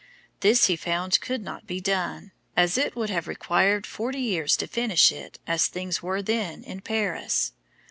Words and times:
This 0.39 0.65
he 0.65 0.75
found 0.75 1.21
could 1.21 1.43
not 1.43 1.67
be 1.67 1.79
done, 1.79 2.31
as 2.57 2.75
it 2.75 2.95
would 2.95 3.11
have 3.11 3.27
required 3.27 3.85
40 3.85 4.17
years 4.17 4.57
to 4.57 4.65
finish 4.65 5.11
it 5.11 5.37
as 5.45 5.67
things 5.67 6.01
were 6.01 6.23
then 6.23 6.63
in 6.63 6.81
Paris. 6.81 7.51